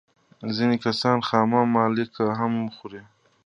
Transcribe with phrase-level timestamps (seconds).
[0.55, 3.01] ځینې کسان خامه مالګه هم خوري.